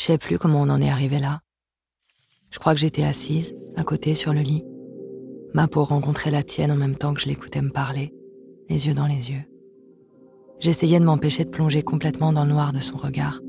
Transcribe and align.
Je 0.00 0.06
sais 0.06 0.16
plus 0.16 0.38
comment 0.38 0.62
on 0.62 0.70
en 0.70 0.80
est 0.80 0.88
arrivé 0.88 1.18
là. 1.18 1.40
Je 2.50 2.58
crois 2.58 2.72
que 2.72 2.80
j'étais 2.80 3.02
assise, 3.02 3.54
à 3.76 3.84
côté, 3.84 4.14
sur 4.14 4.32
le 4.32 4.40
lit. 4.40 4.64
Ma 5.52 5.68
peau 5.68 5.84
rencontrait 5.84 6.30
la 6.30 6.42
tienne 6.42 6.72
en 6.72 6.76
même 6.76 6.96
temps 6.96 7.12
que 7.12 7.20
je 7.20 7.26
l'écoutais 7.26 7.60
me 7.60 7.68
parler, 7.68 8.14
les 8.70 8.86
yeux 8.86 8.94
dans 8.94 9.06
les 9.06 9.30
yeux. 9.30 9.44
J'essayais 10.58 11.00
de 11.00 11.04
m'empêcher 11.04 11.44
de 11.44 11.50
plonger 11.50 11.82
complètement 11.82 12.32
dans 12.32 12.46
le 12.46 12.50
noir 12.50 12.72
de 12.72 12.80
son 12.80 12.96
regard. 12.96 13.42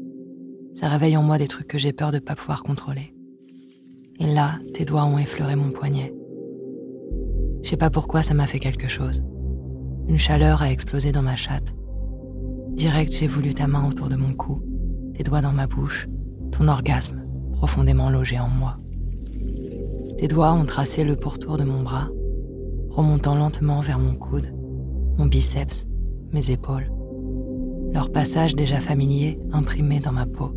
Ça 0.75 0.89
réveille 0.89 1.15
en 1.15 1.23
moi 1.23 1.37
des 1.37 1.47
trucs 1.47 1.69
que 1.69 1.77
j'ai 1.77 1.93
peur 1.93 2.11
de 2.11 2.19
pas 2.19 2.36
pouvoir 2.36 2.63
contrôler. 2.63 3.15
Et 4.20 4.27
là, 4.27 4.59
tes 4.73 4.83
doigts 4.83 5.05
ont 5.05 5.20
effleuré 5.20 5.55
mon 5.55 5.71
poignet. 5.71 6.13
Je 7.63 7.70
sais 7.70 7.77
pas 7.77 7.89
pourquoi 7.89 8.23
ça 8.23 8.33
m'a 8.33 8.45
fait 8.45 8.59
quelque 8.59 8.89
chose. 8.89 9.23
Une 10.09 10.20
chaleur 10.20 10.61
a 10.61 10.70
explosé 10.70 11.13
dans 11.13 11.23
ma 11.23 11.38
chatte. 11.38 11.73
Direct, 12.71 13.13
j'ai 13.13 13.27
voulu 13.27 13.54
ta 13.54 13.68
main 13.68 13.88
autour 13.88 14.09
de 14.09 14.18
mon 14.18 14.33
cou, 14.33 14.61
tes 15.15 15.23
doigts 15.23 15.39
dans 15.39 15.54
ma 15.54 15.68
bouche, 15.68 16.09
ton 16.52 16.68
orgasme 16.68 17.21
profondément 17.54 18.09
logé 18.09 18.39
en 18.39 18.49
moi. 18.49 18.77
Tes 20.17 20.27
doigts 20.27 20.53
ont 20.53 20.66
tracé 20.66 21.03
le 21.03 21.16
pourtour 21.16 21.57
de 21.57 21.63
mon 21.63 21.84
bras, 21.84 22.09
remontant 22.89 23.35
lentement 23.35 23.81
vers 23.81 23.99
mon 23.99 24.16
coude, 24.16 24.53
mon 25.17 25.26
biceps, 25.26 25.85
mes 26.34 26.52
épaules. 26.52 26.91
Leur 27.93 28.12
passage 28.12 28.55
déjà 28.55 28.79
familier 28.79 29.40
imprimé 29.52 29.99
dans 29.99 30.12
ma 30.12 30.26
peau. 30.26 30.52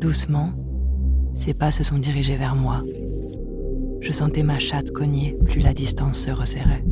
Doucement, 0.00 0.50
ses 1.34 1.54
pas 1.54 1.70
se 1.70 1.82
sont 1.82 1.98
dirigés 1.98 2.36
vers 2.36 2.56
moi. 2.56 2.82
Je 4.00 4.12
sentais 4.12 4.42
ma 4.42 4.58
chatte 4.58 4.90
cogner 4.90 5.36
plus 5.44 5.60
la 5.60 5.72
distance 5.72 6.18
se 6.18 6.30
resserrait. 6.30 6.84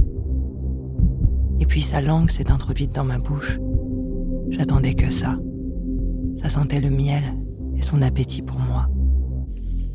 Et 1.61 1.67
puis 1.67 1.83
sa 1.83 2.01
langue 2.01 2.31
s'est 2.31 2.51
introduite 2.51 2.95
dans 2.95 3.05
ma 3.05 3.19
bouche. 3.19 3.59
J'attendais 4.51 4.95
que 4.95 5.11
ça. 5.11 5.39
Ça 6.43 6.51
sentait 6.51 6.81
le 6.81 6.91
miel 6.91 7.23
et 7.77 7.83
son 7.83 8.03
appétit 8.03 8.43
pour 8.43 8.59
moi. 8.59 8.89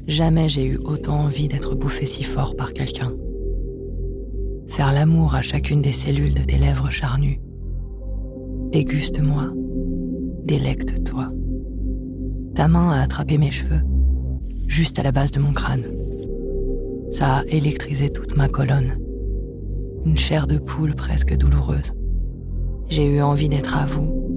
Jamais 0.08 0.50
j'ai 0.50 0.66
eu 0.66 0.78
autant 0.78 1.20
envie 1.20 1.48
d'être 1.48 1.76
bouffé 1.76 2.06
si 2.06 2.24
fort 2.24 2.56
par 2.56 2.74
quelqu'un. 2.74 3.14
Faire 4.68 4.94
l'amour 4.94 5.36
à 5.36 5.42
chacune 5.42 5.82
des 5.82 5.94
cellules 5.94 6.34
de 6.34 6.44
tes 6.44 6.58
lèvres 6.58 6.90
charnues. 6.90 7.40
Déguste-moi, 8.72 9.52
délecte-toi. 10.46 11.32
Ta 12.56 12.68
main 12.68 12.92
a 12.92 13.02
attrapé 13.02 13.38
mes 13.38 13.52
cheveux, 13.52 13.82
juste 14.68 15.00
à 15.00 15.04
la 15.04 15.12
base 15.12 15.32
de 15.32 15.40
mon 15.40 15.54
crâne. 15.54 15.86
Ça 17.12 17.38
a 17.38 17.46
électrisé 17.46 18.10
toute 18.10 18.36
ma 18.36 18.48
colonne. 18.48 18.98
Une 20.06 20.18
chair 20.18 20.48
de 20.48 20.58
poule 20.58 20.96
presque 20.96 21.36
douloureuse. 21.36 21.94
J'ai 22.90 23.06
eu 23.06 23.22
envie 23.22 23.50
d'être 23.50 23.76
à 23.78 23.86
vous, 23.86 24.29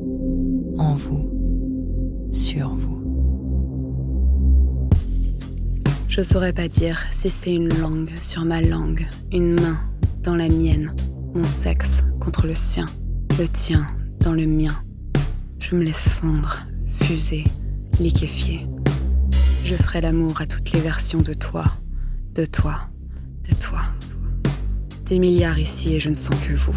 Je 6.15 6.21
saurais 6.21 6.53
pas 6.53 6.69
dire 6.69 7.03
si 7.11 7.31
c'est 7.31 7.55
une 7.55 7.73
langue 7.81 8.11
sur 8.21 8.45
ma 8.45 8.61
langue, 8.61 9.07
une 9.33 9.59
main 9.59 9.81
dans 10.23 10.37
la 10.37 10.51
mienne, 10.51 10.95
mon 11.35 11.47
sexe 11.47 12.05
contre 12.21 12.47
le 12.47 12.55
sien, 12.55 12.85
le 13.39 13.49
tien 13.49 13.87
dans 14.21 14.35
le 14.35 14.45
mien. 14.45 14.75
Je 15.59 15.75
me 15.75 15.83
laisse 15.83 15.97
fondre, 15.97 16.67
fuser, 17.01 17.45
liquéfier. 17.99 18.67
Je 19.65 19.75
ferai 19.75 20.03
l'amour 20.03 20.43
à 20.43 20.45
toutes 20.45 20.73
les 20.73 20.83
versions 20.83 21.23
de 21.23 21.33
toi, 21.33 21.65
de 22.35 22.45
toi, 22.45 22.91
de 23.49 23.55
toi. 23.55 23.81
Des 25.07 25.19
milliards 25.19 25.59
ici 25.59 25.95
et 25.95 26.01
je 26.01 26.11
ne 26.11 26.15
sens 26.15 26.37
que 26.47 26.53
vous. 26.53 26.75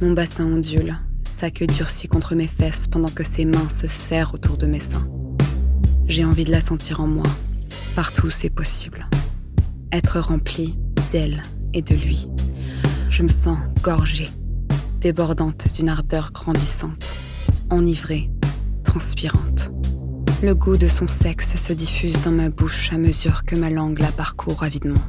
Mon 0.00 0.12
bassin 0.12 0.46
ondule, 0.46 0.96
sa 1.28 1.50
queue 1.50 1.66
durcit 1.66 2.08
contre 2.08 2.36
mes 2.36 2.48
fesses 2.48 2.86
pendant 2.86 3.10
que 3.10 3.22
ses 3.22 3.44
mains 3.44 3.68
se 3.68 3.86
serrent 3.86 4.32
autour 4.32 4.56
de 4.56 4.66
mes 4.66 4.80
seins. 4.80 5.06
J'ai 6.08 6.24
envie 6.24 6.44
de 6.44 6.52
la 6.52 6.62
sentir 6.62 7.00
en 7.00 7.06
moi. 7.06 7.26
Partout 7.96 8.28
c'est 8.28 8.50
possible. 8.50 9.08
Être 9.90 10.20
rempli 10.20 10.76
d'elle 11.10 11.42
et 11.72 11.80
de 11.80 11.94
lui. 11.94 12.28
Je 13.08 13.22
me 13.22 13.30
sens 13.30 13.56
gorgée, 13.82 14.28
débordante 15.00 15.72
d'une 15.72 15.88
ardeur 15.88 16.30
grandissante, 16.30 17.10
enivrée, 17.70 18.30
transpirante. 18.84 19.70
Le 20.42 20.54
goût 20.54 20.76
de 20.76 20.88
son 20.88 21.08
sexe 21.08 21.56
se 21.56 21.72
diffuse 21.72 22.20
dans 22.20 22.32
ma 22.32 22.50
bouche 22.50 22.92
à 22.92 22.98
mesure 22.98 23.44
que 23.44 23.56
ma 23.56 23.70
langue 23.70 23.98
la 23.98 24.12
parcourt 24.12 24.62
avidement. 24.62 25.00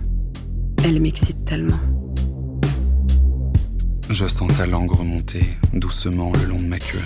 Elle 0.85 1.01
m'excite 1.01 1.43
tellement. 1.43 1.81
Je 4.09 4.25
sens 4.27 4.49
ta 4.55 4.65
langue 4.65 4.91
remonter 4.93 5.43
doucement 5.73 6.31
le 6.31 6.45
long 6.45 6.55
de 6.55 6.67
ma 6.67 6.79
queue. 6.79 7.03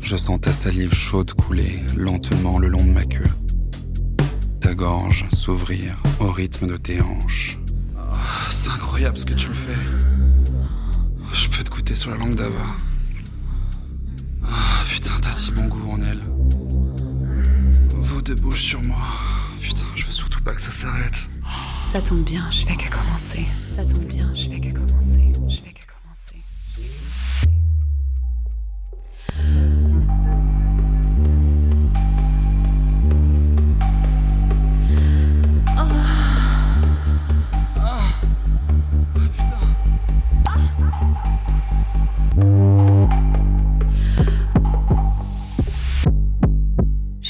Je 0.00 0.16
sens 0.16 0.40
ta 0.40 0.54
salive 0.54 0.94
chaude 0.94 1.34
couler 1.34 1.80
lentement 1.98 2.58
le 2.58 2.68
long 2.68 2.82
de 2.82 2.92
ma 2.92 3.04
queue. 3.04 3.28
Ta 4.62 4.74
gorge 4.74 5.26
s'ouvrir 5.32 5.96
au 6.20 6.30
rythme 6.30 6.68
de 6.68 6.76
tes 6.76 7.00
hanches. 7.00 7.58
Ah, 7.98 8.48
c'est 8.48 8.70
incroyable 8.70 9.18
ce 9.18 9.24
que 9.24 9.34
tu 9.34 9.48
me 9.48 9.54
fais. 9.54 9.76
Je 11.32 11.48
peux 11.48 11.64
te 11.64 11.70
goûter 11.70 11.96
sur 11.96 12.12
la 12.12 12.16
langue 12.16 12.36
d'Ava. 12.36 12.76
Ah, 14.44 14.84
putain, 14.88 15.14
t'as 15.20 15.32
si 15.32 15.50
bon 15.50 15.66
goût 15.66 15.90
en 15.90 16.00
elle. 16.02 16.22
Vos 17.96 18.22
deux 18.22 18.36
bouches 18.36 18.62
sur 18.62 18.80
moi. 18.82 19.02
Putain, 19.60 19.86
je 19.96 20.04
veux 20.06 20.12
surtout 20.12 20.40
pas 20.42 20.54
que 20.54 20.60
ça 20.60 20.70
s'arrête. 20.70 21.26
Ça 21.92 22.00
tombe 22.00 22.22
bien, 22.22 22.48
je 22.52 22.64
fais 22.64 22.76
que 22.76 22.88
commencer. 22.88 23.44
Ça 23.74 23.84
tombe 23.84 24.04
bien, 24.04 24.32
je 24.32 24.48
fais 24.48 24.60
que 24.60 24.72
commencer. 24.72 25.32
Je 25.48 25.56
fais 25.56 25.72
que 25.72 25.81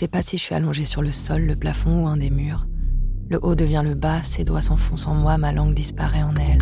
sais 0.02 0.08
pas 0.08 0.20
si 0.20 0.36
je 0.36 0.42
suis 0.42 0.54
allongée 0.56 0.84
sur 0.84 1.00
le 1.00 1.12
sol, 1.12 1.42
le 1.42 1.54
plafond 1.54 2.02
ou 2.02 2.08
un 2.08 2.16
des 2.16 2.30
murs. 2.30 2.66
Le 3.28 3.38
haut 3.40 3.54
devient 3.54 3.82
le 3.84 3.94
bas, 3.94 4.20
ses 4.24 4.42
doigts 4.42 4.60
s'enfoncent 4.60 5.06
en 5.06 5.14
moi, 5.14 5.38
ma 5.38 5.52
langue 5.52 5.74
disparaît 5.74 6.24
en 6.24 6.34
elle. 6.34 6.58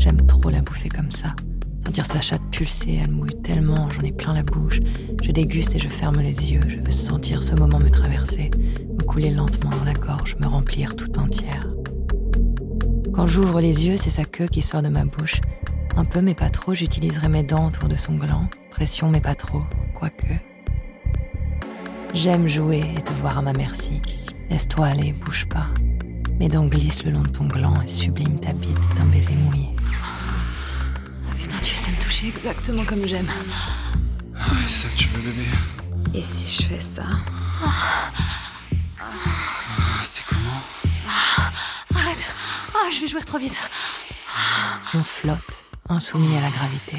J'aime 0.00 0.26
trop 0.26 0.50
la 0.50 0.60
bouffer 0.60 0.88
comme 0.88 1.12
ça. 1.12 1.36
Sentir 1.86 2.04
sa 2.04 2.20
chatte 2.20 2.42
pulser, 2.50 2.98
elle 3.00 3.12
mouille 3.12 3.40
tellement, 3.44 3.88
j'en 3.90 4.00
ai 4.00 4.10
plein 4.10 4.34
la 4.34 4.42
bouche. 4.42 4.80
Je 5.22 5.30
déguste 5.30 5.76
et 5.76 5.78
je 5.78 5.88
ferme 5.88 6.20
les 6.20 6.52
yeux, 6.52 6.62
je 6.66 6.80
veux 6.80 6.90
sentir 6.90 7.40
ce 7.40 7.54
moment 7.54 7.78
me 7.78 7.90
traverser, 7.90 8.50
me 8.98 9.04
couler 9.04 9.30
lentement 9.30 9.70
dans 9.70 9.84
la 9.84 9.94
gorge, 9.94 10.34
me 10.40 10.46
remplir 10.46 10.96
tout 10.96 11.16
entière. 11.20 11.68
Quand 13.14 13.28
j'ouvre 13.28 13.60
les 13.60 13.86
yeux, 13.86 13.96
c'est 13.96 14.10
sa 14.10 14.24
queue 14.24 14.48
qui 14.48 14.62
sort 14.62 14.82
de 14.82 14.88
ma 14.88 15.04
bouche. 15.04 15.40
Un 15.94 16.04
peu, 16.04 16.20
mais 16.20 16.34
pas 16.34 16.50
trop, 16.50 16.74
j'utiliserai 16.74 17.28
mes 17.28 17.44
dents 17.44 17.68
autour 17.68 17.88
de 17.88 17.94
son 17.94 18.16
gland. 18.16 18.48
Pression, 18.72 19.10
mais 19.10 19.20
pas 19.20 19.36
trop, 19.36 19.62
quoique. 19.94 20.26
J'aime 22.14 22.46
jouer 22.46 22.84
et 22.96 23.02
te 23.02 23.12
voir 23.14 23.38
à 23.38 23.42
ma 23.42 23.52
merci. 23.52 24.00
Laisse-toi 24.50 24.86
aller, 24.86 25.12
bouge 25.12 25.46
pas. 25.48 25.66
Mes 26.38 26.48
dents 26.48 26.66
glissent 26.66 27.04
le 27.04 27.10
long 27.12 27.22
de 27.22 27.28
ton 27.28 27.44
gland 27.44 27.80
et 27.82 27.88
sublime 27.88 28.38
ta 28.38 28.52
bite 28.52 28.76
d'un 28.96 29.04
baiser 29.06 29.34
mouillé. 29.34 29.70
Ah, 30.02 31.34
putain, 31.38 31.56
tu 31.62 31.74
sais 31.74 31.90
me 31.90 31.96
toucher 31.96 32.28
exactement 32.28 32.84
comme 32.84 33.06
j'aime. 33.06 33.28
Ah 34.38 34.50
ouais, 34.50 34.56
c'est 34.66 34.86
ça 34.86 34.88
que 34.88 34.98
tu 34.98 35.08
veux, 35.08 35.20
bébé. 35.22 35.46
Et 36.14 36.22
si 36.22 36.62
je 36.62 36.68
fais 36.68 36.80
ça? 36.80 37.04
Ah, 37.64 38.10
c'est 40.02 40.24
comment? 40.26 40.60
Arrête 41.94 42.24
Ah, 42.74 42.90
je 42.94 43.00
vais 43.00 43.08
jouer 43.08 43.22
trop 43.22 43.38
vite. 43.38 43.56
On 44.94 45.02
flotte, 45.02 45.64
insoumis 45.88 46.36
à 46.36 46.40
la 46.42 46.50
gravité. 46.50 46.98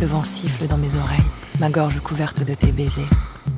Le 0.00 0.06
vent 0.06 0.24
siffle 0.24 0.66
dans 0.66 0.78
mes 0.78 0.94
oreilles, 0.94 1.24
ma 1.58 1.70
gorge 1.70 1.98
couverte 2.00 2.42
de 2.44 2.54
tes 2.54 2.72
baisers. 2.72 3.08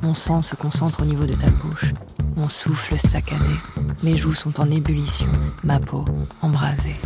Mon 0.03 0.13
sang 0.13 0.41
se 0.41 0.55
concentre 0.55 1.01
au 1.01 1.05
niveau 1.05 1.25
de 1.25 1.31
ta 1.31 1.49
bouche, 1.49 1.93
mon 2.35 2.49
souffle 2.49 2.99
saccadé. 2.99 3.55
Mes 4.03 4.17
joues 4.17 4.33
sont 4.33 4.59
en 4.59 4.69
ébullition, 4.69 5.29
ma 5.63 5.79
peau 5.79 6.03
embrasée. 6.41 6.97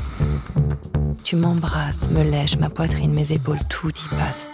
Tu 1.24 1.36
m'embrasses, 1.36 2.10
me 2.10 2.24
lèches, 2.24 2.58
ma 2.58 2.72
poitrine, 2.72 3.14
mes 3.14 3.32
épaules, 3.32 3.60
tout 3.70 3.92
y 3.92 4.16
passe. 4.16 4.50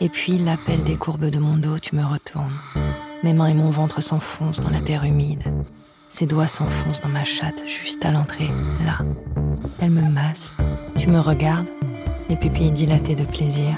Et 0.00 0.10
puis 0.10 0.36
l'appel 0.36 0.82
des 0.82 0.96
courbes 0.96 1.30
de 1.30 1.38
mon 1.38 1.56
dos, 1.56 1.78
tu 1.78 1.96
me 1.96 2.04
retournes. 2.04 2.52
Mes 3.22 3.32
mains 3.32 3.46
et 3.46 3.54
mon 3.54 3.70
ventre 3.70 4.02
s'enfoncent 4.02 4.60
dans 4.60 4.68
la 4.68 4.80
terre 4.80 5.04
humide. 5.04 5.44
Ses 6.10 6.26
doigts 6.26 6.48
s'enfoncent 6.48 7.00
dans 7.00 7.08
ma 7.08 7.24
chatte, 7.24 7.62
juste 7.66 8.04
à 8.04 8.10
l'entrée, 8.10 8.50
là. 8.84 8.98
Elle 9.80 9.92
me 9.92 10.10
masse. 10.10 10.54
Tu 10.98 11.08
me 11.08 11.20
regardes, 11.20 11.68
les 12.28 12.36
pupilles 12.36 12.70
dilatées 12.70 13.14
de 13.14 13.24
plaisir. 13.24 13.74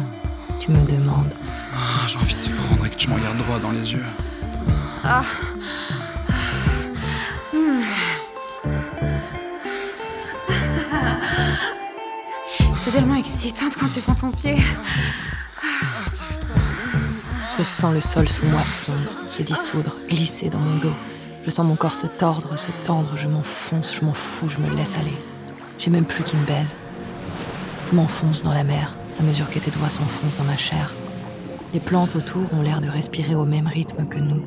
Tu 0.60 0.70
me 0.70 0.84
demandes. 0.86 1.32
Ah, 1.74 2.06
J'ai 2.06 2.16
envie 2.18 2.34
de 2.34 2.40
te 2.40 2.48
prendre 2.50 2.86
et 2.86 2.90
que 2.90 2.96
tu 2.96 3.08
me 3.08 3.14
regardes 3.14 3.38
droit 3.38 3.58
dans 3.58 3.70
les 3.72 3.92
yeux. 3.92 4.04
C'est 12.82 12.90
tellement 12.90 13.14
excitante 13.16 13.74
quand 13.78 13.88
tu 13.88 14.00
prends 14.00 14.14
ton 14.14 14.30
pied. 14.30 14.56
Je 17.58 17.62
sens 17.62 17.94
le 17.94 18.00
sol 18.00 18.28
sous 18.28 18.46
moi 18.46 18.60
fondre, 18.62 19.10
se 19.30 19.42
dissoudre, 19.42 19.94
glisser 20.08 20.50
dans 20.50 20.58
mon 20.58 20.76
dos. 20.78 20.92
Je 21.44 21.50
sens 21.50 21.64
mon 21.66 21.76
corps 21.76 21.94
se 21.94 22.06
tordre, 22.06 22.58
se 22.58 22.70
tendre, 22.84 23.16
je 23.16 23.28
m'enfonce, 23.28 23.94
je 23.98 24.04
m'en 24.04 24.14
fous, 24.14 24.48
je 24.48 24.58
me 24.58 24.74
laisse 24.76 24.96
aller. 25.00 25.16
J'ai 25.78 25.90
même 25.90 26.04
plus 26.04 26.24
qui 26.24 26.36
me 26.36 26.44
baise. 26.44 26.76
Je 27.90 27.96
m'enfonce 27.96 28.42
dans 28.42 28.52
la 28.52 28.64
mer, 28.64 28.94
à 29.18 29.22
mesure 29.22 29.50
que 29.50 29.58
tes 29.58 29.70
doigts 29.70 29.90
s'enfoncent 29.90 30.36
dans 30.36 30.44
ma 30.44 30.56
chair. 30.56 30.90
Les 31.72 31.80
plantes 31.80 32.14
autour 32.16 32.52
ont 32.54 32.62
l'air 32.62 32.80
de 32.80 32.88
respirer 32.88 33.34
au 33.34 33.44
même 33.44 33.66
rythme 33.66 34.06
que 34.06 34.18
nous. 34.18 34.44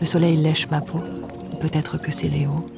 Le 0.00 0.06
soleil 0.06 0.36
lèche 0.36 0.68
ma 0.70 0.80
peau, 0.80 1.00
peut-être 1.60 1.98
que 1.98 2.10
c'est 2.10 2.28
Léo. 2.28 2.68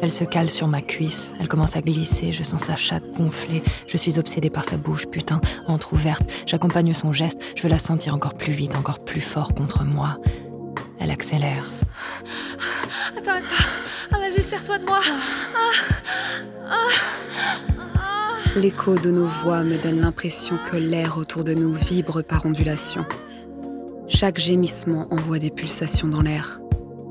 Elle 0.00 0.10
se 0.10 0.24
cale 0.24 0.50
sur 0.50 0.66
ma 0.66 0.80
cuisse, 0.80 1.32
elle 1.38 1.48
commence 1.48 1.76
à 1.76 1.80
glisser, 1.80 2.32
je 2.32 2.42
sens 2.42 2.64
sa 2.64 2.76
chatte 2.76 3.08
gonfler, 3.12 3.62
je 3.86 3.96
suis 3.96 4.18
obsédée 4.18 4.50
par 4.50 4.64
sa 4.64 4.76
bouche, 4.76 5.06
putain, 5.06 5.40
entr'ouverte, 5.68 6.28
j'accompagne 6.44 6.92
son 6.92 7.12
geste, 7.12 7.40
je 7.54 7.62
veux 7.62 7.68
la 7.68 7.78
sentir 7.78 8.14
encore 8.14 8.34
plus 8.34 8.52
vite, 8.52 8.74
encore 8.74 9.04
plus 9.04 9.20
fort 9.20 9.54
contre 9.54 9.84
moi. 9.84 10.18
Elle 10.98 11.10
accélère. 11.10 11.64
Attends, 13.16 13.40
ah, 14.10 14.18
vas-y, 14.18 14.42
serre-toi 14.42 14.78
de 14.78 14.84
moi. 14.84 15.00
Ah, 15.54 15.70
ah, 16.70 17.71
L'écho 18.54 18.96
de 18.96 19.10
nos 19.10 19.24
voix 19.24 19.64
me 19.64 19.82
donne 19.82 20.00
l'impression 20.02 20.58
que 20.70 20.76
l'air 20.76 21.16
autour 21.16 21.42
de 21.42 21.54
nous 21.54 21.72
vibre 21.72 22.22
par 22.22 22.44
ondulation. 22.44 23.06
Chaque 24.08 24.38
gémissement 24.38 25.06
envoie 25.10 25.38
des 25.38 25.50
pulsations 25.50 26.08
dans 26.08 26.20
l'air, 26.20 26.60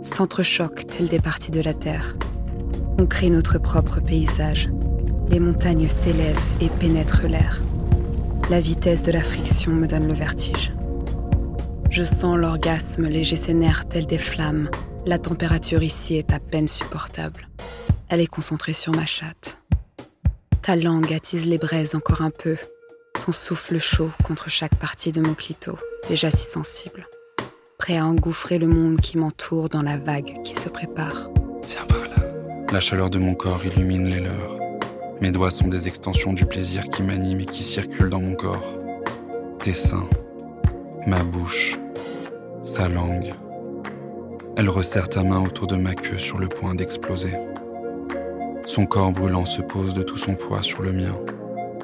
s'entrechoquent 0.04 0.86
telles 0.86 1.08
des 1.08 1.20
parties 1.20 1.50
de 1.50 1.62
la 1.62 1.74
Terre. 1.74 2.16
On 3.00 3.08
crée 3.08 3.32
notre 3.32 3.58
propre 3.58 4.00
paysage. 4.02 4.70
Les 5.30 5.40
montagnes 5.40 5.88
s'élèvent 5.88 6.46
et 6.62 6.70
pénètrent 6.70 7.28
l'air. 7.28 7.60
La 8.52 8.60
vitesse 8.60 9.04
de 9.04 9.12
la 9.12 9.22
friction 9.22 9.72
me 9.72 9.88
donne 9.88 10.08
le 10.08 10.14
vertige. 10.14 10.74
Je 11.90 12.04
sens 12.04 12.38
l'orgasme 12.38 13.08
léger 13.08 13.36
ses 13.36 13.56
nerfs 13.56 13.86
des 13.86 14.20
flammes. 14.20 14.70
La 15.08 15.18
température 15.18 15.82
ici 15.82 16.18
est 16.18 16.34
à 16.34 16.40
peine 16.40 16.68
supportable. 16.68 17.48
Elle 18.10 18.22
est 18.22 18.28
concentrée 18.28 18.74
sur 18.74 18.94
ma 18.94 19.08
chatte. 19.08 19.61
Ta 20.62 20.76
langue 20.76 21.12
attise 21.12 21.48
les 21.48 21.58
braises 21.58 21.96
encore 21.96 22.22
un 22.22 22.30
peu. 22.30 22.56
Ton 23.26 23.32
souffle 23.32 23.80
chaud 23.80 24.12
contre 24.24 24.48
chaque 24.48 24.76
partie 24.76 25.12
de 25.12 25.20
mon 25.20 25.34
clito, 25.34 25.76
déjà 26.08 26.30
si 26.30 26.48
sensible. 26.48 27.08
Prêt 27.80 27.98
à 27.98 28.06
engouffrer 28.06 28.60
le 28.60 28.68
monde 28.68 29.02
qui 29.02 29.18
m'entoure 29.18 29.70
dans 29.70 29.82
la 29.82 29.98
vague 29.98 30.44
qui 30.44 30.54
se 30.54 30.70
prépare. 30.70 31.32
Viens 31.68 31.86
par 31.86 32.04
là. 32.04 32.28
La 32.72 32.80
chaleur 32.80 33.10
de 33.10 33.18
mon 33.18 33.34
corps 33.34 33.66
illumine 33.66 34.08
les 34.08 34.20
leurs. 34.20 34.60
Mes 35.20 35.32
doigts 35.32 35.50
sont 35.50 35.68
des 35.68 35.88
extensions 35.88 36.32
du 36.32 36.46
plaisir 36.46 36.84
qui 36.90 37.02
m'anime 37.02 37.40
et 37.40 37.46
qui 37.46 37.64
circule 37.64 38.10
dans 38.10 38.22
mon 38.22 38.36
corps. 38.36 38.78
Tes 39.58 39.74
seins, 39.74 40.08
ma 41.08 41.24
bouche, 41.24 41.80
sa 42.62 42.88
langue. 42.88 43.34
Elle 44.58 44.70
resserre 44.70 45.10
ta 45.10 45.24
main 45.24 45.44
autour 45.44 45.66
de 45.66 45.76
ma 45.76 45.96
queue 45.96 46.20
sur 46.20 46.38
le 46.38 46.48
point 46.48 46.76
d'exploser. 46.76 47.36
Son 48.66 48.86
corps 48.86 49.12
brûlant 49.12 49.46
se 49.46 49.62
pose 49.62 49.94
de 49.94 50.04
tout 50.04 50.18
son 50.18 50.36
poids 50.36 50.62
sur 50.62 50.82
le 50.84 50.92
mien. 50.92 51.16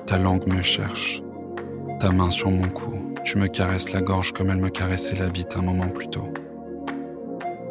Ta 0.06 0.18
langue 0.18 0.48
me 0.48 0.62
cherche. 0.62 1.22
Ta 2.00 2.12
main 2.12 2.30
sur 2.30 2.52
mon 2.52 2.68
cou, 2.70 3.14
tu 3.26 3.38
me 3.38 3.48
caresses 3.48 3.92
la 3.92 4.02
gorge 4.02 4.32
comme 4.32 4.52
elle 4.52 4.58
me 4.58 4.70
caressait 4.70 5.16
la 5.16 5.28
bite 5.28 5.58
un 5.58 5.64
moment 5.64 5.88
plus 5.88 6.08
tôt. 6.08 6.32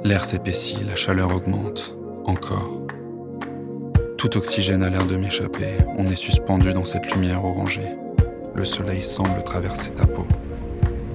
L'air 0.05 0.25
s'épaissit, 0.25 0.85
la 0.85 0.97
chaleur 0.97 1.35
augmente, 1.35 1.97
encore. 2.25 2.83
Tout 4.19 4.37
oxygène 4.37 4.83
a 4.83 4.91
l'air 4.91 5.07
de 5.07 5.17
m'échapper. 5.17 5.79
On 5.97 6.05
est 6.07 6.17
suspendu 6.17 6.73
dans 6.73 6.85
cette 6.85 7.15
lumière 7.15 7.45
orangée. 7.45 7.97
Le 8.55 8.65
soleil 8.65 9.03
semble 9.03 9.43
traverser 9.45 9.91
ta 9.91 10.07
peau. 10.07 10.27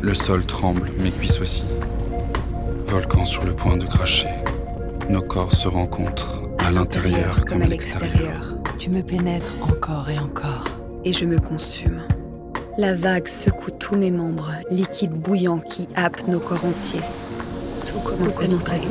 Le 0.02 0.14
sol 0.14 0.46
tremble, 0.46 0.92
mes 1.04 1.12
cuisses 1.12 1.42
aussi. 1.42 1.64
Volcan 2.88 3.26
sur 3.26 3.44
le 3.44 3.54
point 3.54 3.78
de 3.78 3.86
cracher. 3.86 4.30
Nos 5.10 5.22
corps 5.22 5.54
se 5.54 5.68
rencontrent 5.68 6.51
à, 6.66 6.72
l'intérieur 6.72 7.46
comme, 7.46 7.62
à 7.62 7.68
l'extérieur. 7.68 8.56
Tu 8.78 8.90
me 8.90 9.02
pénètres 9.02 9.56
encore 9.62 10.10
et 10.10 10.20
encore. 10.20 10.66
Et 11.04 11.14
je 11.14 11.26
me 11.26 11.40
consume. 11.40 12.02
La 12.78 12.94
vague 12.94 13.28
secoue 13.28 13.72
tous 13.72 13.96
mes 13.96 14.12
membres, 14.12 14.52
liquide 14.70 15.12
bouillant 15.12 15.60
qui 15.60 15.88
happe 15.96 16.28
nos 16.28 16.40
corps 16.40 16.64
entiers. 16.66 17.02
Tout 17.88 18.00
commence 18.00 18.38
à 18.38 18.46
vibrer. 18.46 18.82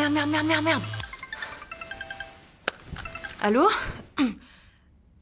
Merde, 0.00 0.14
merde, 0.14 0.30
merde, 0.30 0.46
merde, 0.46 0.64
merde. 0.64 0.82
Allô 3.42 3.68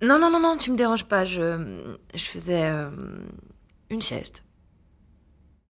Non, 0.00 0.20
non, 0.20 0.30
non, 0.30 0.38
non, 0.38 0.56
tu 0.56 0.70
me 0.70 0.76
déranges 0.76 1.04
pas. 1.04 1.25
Je, 1.25 1.97
je 2.14 2.25
faisais 2.25 2.66
euh, 2.66 2.88
une 3.90 4.00
sieste. 4.00 4.44